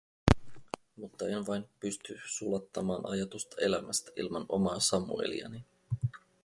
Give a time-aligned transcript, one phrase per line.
[0.95, 5.65] Mutta en vain pysty sulattamaan ajatusta elämästä ilman omaa Samueliani.